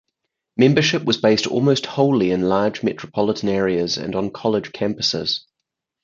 [0.57, 5.41] Membership was based almost wholly in large metropolitan areas and on college campuses.